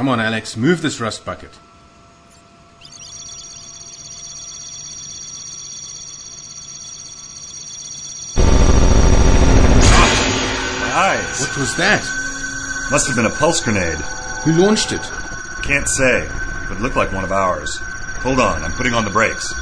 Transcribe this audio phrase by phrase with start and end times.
[0.00, 1.50] Come on, Alex, move this rust bucket.
[10.94, 11.40] Eyes.
[11.42, 12.00] What was that?
[12.90, 13.98] Must have been a pulse grenade.
[14.44, 15.02] Who launched it?
[15.62, 16.26] Can't say,
[16.66, 17.76] but it looked like one of ours.
[18.22, 19.52] Hold on, I'm putting on the brakes.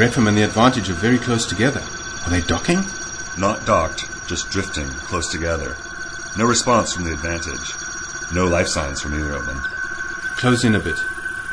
[0.00, 1.82] The Grefham and the Advantage are very close together.
[2.24, 2.80] Are they docking?
[3.38, 5.76] Not docked, just drifting close together.
[6.38, 7.74] No response from the Advantage.
[8.32, 9.58] No life signs from either of them.
[10.38, 10.96] Close in a bit.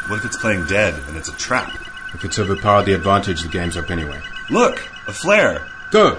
[0.07, 1.75] What if it's playing dead and it's a trap?
[2.13, 4.21] If it's overpowered the Advantage, the game's up anyway.
[4.49, 4.79] Look,
[5.09, 5.67] a flare.
[5.91, 6.17] Go!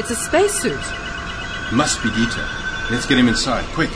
[0.00, 0.82] It's a spacesuit.
[1.72, 2.90] Must be Dieter.
[2.90, 3.90] Let's get him inside, quick.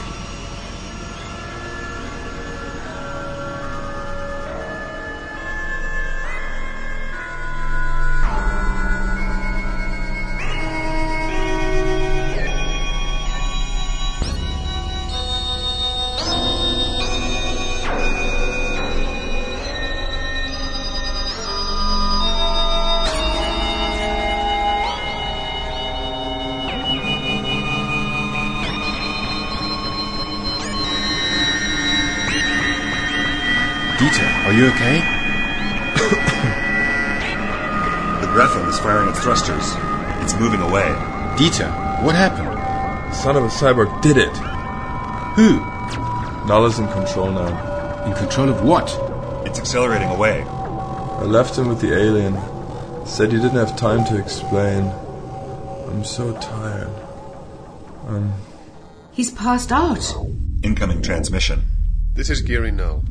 [33.99, 34.99] Dieter, are you okay?
[38.23, 39.75] The Grefham is firing its thrusters.
[40.23, 40.89] It's moving away.
[41.37, 41.71] Dieter,
[42.03, 42.49] what happened?
[43.15, 44.35] Son of a cyborg did it.
[45.37, 45.59] Who?
[46.47, 48.05] Nala's in control now.
[48.05, 48.89] In control of what?
[49.47, 50.43] It's accelerating away.
[50.43, 52.37] I left him with the alien.
[53.07, 54.85] Said he didn't have time to explain.
[55.89, 56.91] I'm so tired.
[58.07, 58.33] Um,
[59.13, 60.15] He's passed out.
[60.63, 61.63] Incoming transmission.
[62.15, 63.05] This is Giri Null.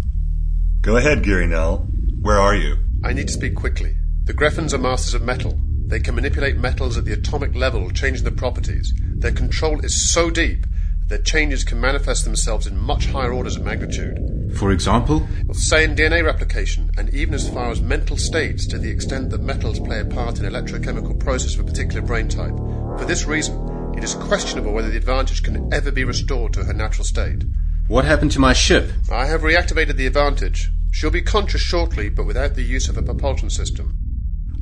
[0.82, 1.86] Go ahead, Giri Null.
[2.22, 2.76] Where are you?
[3.04, 3.98] I need to speak quickly.
[4.24, 5.60] The Greffins are masters of metal.
[5.86, 8.92] They can manipulate metals at the atomic level, changing the properties.
[8.98, 10.66] Their control is so deep
[11.02, 14.18] that their changes can manifest themselves in much higher orders of magnitude.
[14.58, 15.28] For example?
[15.46, 19.30] Well, say in DNA replication, and even as far as mental states to the extent
[19.30, 22.58] that metals play a part in electrochemical process of a particular brain type.
[22.98, 26.74] For this reason, it is questionable whether the advantage can ever be restored to her
[26.74, 27.44] natural state.
[27.88, 28.90] What happened to my ship?
[29.12, 30.72] I have reactivated the advantage.
[30.92, 33.98] She'll be conscious shortly, but without the use of a propulsion system.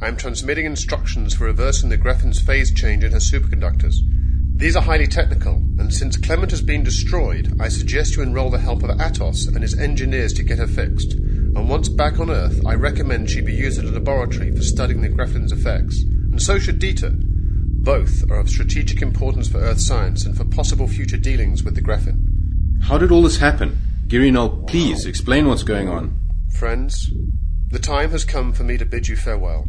[0.01, 3.95] I am transmitting instructions for reversing the Greffin's phase change in her superconductors.
[4.55, 8.59] These are highly technical, and since Clement has been destroyed, I suggest you enroll the
[8.59, 11.13] help of Atos and his engineers to get her fixed.
[11.13, 15.01] And once back on Earth, I recommend she be used at a laboratory for studying
[15.01, 16.01] the Greffin's effects.
[16.03, 17.17] And so should Dieter.
[17.81, 21.81] Both are of strategic importance for Earth science and for possible future dealings with the
[21.81, 22.83] Greffin.
[22.83, 23.77] How did all this happen?
[24.07, 26.18] Giri Null, please explain what's going on.
[26.51, 27.11] Friends,
[27.69, 29.67] the time has come for me to bid you farewell.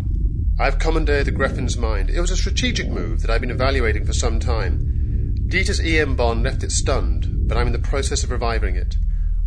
[0.59, 2.11] I've commandeered the Greffin's mind.
[2.11, 5.47] It was a strategic move that I've been evaluating for some time.
[5.47, 8.97] Dieter's EM bond left it stunned, but I'm in the process of reviving it.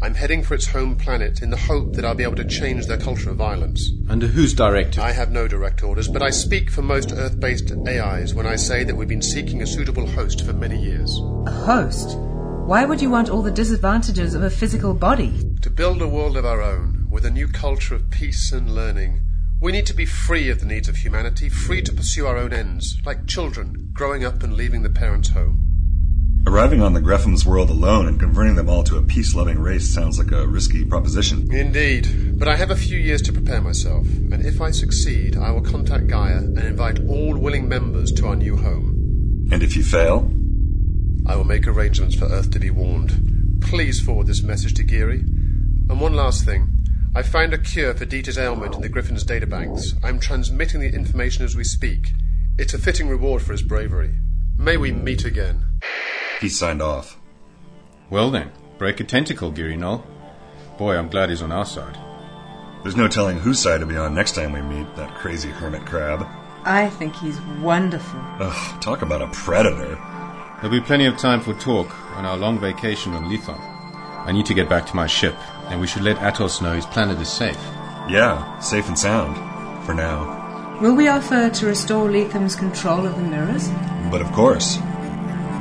[0.02, 2.88] I'm heading for its home planet in the hope that I'll be able to change
[2.88, 3.90] their culture of violence.
[4.10, 5.02] Under whose directive?
[5.02, 8.56] I have no direct orders, but I speak for most Earth based AIs when I
[8.56, 11.18] say that we've been seeking a suitable host for many years.
[11.48, 12.18] A host?
[12.18, 15.32] Why would you want all the disadvantages of a physical body?
[15.62, 19.22] To build a world of our own, with a new culture of peace and learning,
[19.62, 22.52] we need to be free of the needs of humanity, free to pursue our own
[22.52, 25.64] ends, like children growing up and leaving the parents' home.
[26.48, 29.94] Arriving on the Greffham's world alone and converting them all to a peace loving race
[29.94, 31.54] sounds like a risky proposition.
[31.54, 35.52] Indeed, but I have a few years to prepare myself, and if I succeed, I
[35.52, 39.48] will contact Gaia and invite all willing members to our new home.
[39.52, 40.32] And if you fail?
[41.28, 43.62] I will make arrangements for Earth to be warned.
[43.62, 45.20] Please forward this message to Geary.
[45.20, 46.73] And one last thing.
[47.16, 49.94] I found a cure for Dieter's ailment in the Griffin's databanks.
[50.04, 52.12] I'm transmitting the information as we speak.
[52.58, 54.16] It's a fitting reward for his bravery.
[54.58, 55.64] May we meet again.
[56.42, 57.20] He signed off.
[58.10, 60.04] Well then, break a tentacle, Giri Null.
[60.80, 62.00] Boy, I'm glad he's on our side.
[62.82, 65.86] There's no telling whose side to be on next time we meet that crazy hermit
[65.86, 66.26] crab.
[66.66, 68.20] I think he's wonderful.
[68.40, 70.00] Ugh, talk about a predator.
[70.56, 73.60] There'll be plenty of time for talk on our long vacation on Lethon.
[74.26, 75.36] I need to get back to my ship,
[75.70, 77.58] and we should let Atos know his planet is safe.
[78.10, 79.36] Yeah, safe and sound.
[79.86, 80.78] For now.
[80.82, 83.70] Will we offer to restore Letham's control of the mirrors?
[84.12, 84.78] But of course,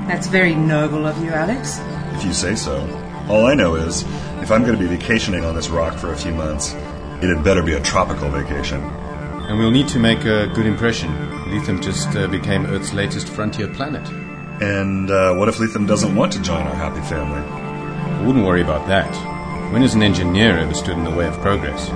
[0.07, 1.81] That's very noble of you, Alex.
[2.17, 2.77] if you say so.
[3.29, 4.03] All I know is,
[4.43, 6.73] if I'm going to be vacationing on this rock for a few months,
[7.23, 8.81] it had better be a tropical vacation.
[8.83, 11.11] And we'll need to make a good impression.
[11.51, 14.09] Letham just uh, became Earth's latest frontier planet.
[14.61, 17.43] And uh, what if Lethem doesn't want to join our happy family?
[17.43, 19.11] I wouldn't worry about that.
[19.73, 21.89] When has an engineer ever stood in the way of progress?